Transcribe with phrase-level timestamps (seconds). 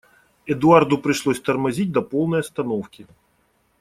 [0.47, 3.05] Эдуарду пришлось тормозить до полной остановки.